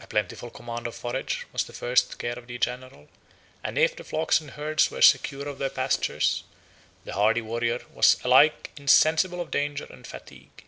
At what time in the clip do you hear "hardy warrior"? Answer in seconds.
7.12-7.80